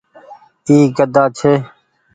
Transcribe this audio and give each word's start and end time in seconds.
اي 0.67 0.75
گھدآ 0.97 1.23
ڇي۔ 1.37 1.53